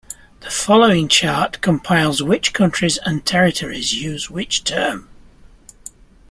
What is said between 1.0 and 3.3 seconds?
chart compiles which countries and